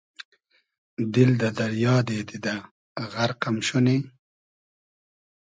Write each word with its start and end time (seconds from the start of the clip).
دیل 1.13 1.31
دۂ 1.39 1.49
دئریا 1.57 1.95
دې 2.07 2.19
دیدۂ 2.29 2.55
غئرق 3.11 3.41
ام 3.47 3.55
شونی 3.67 3.97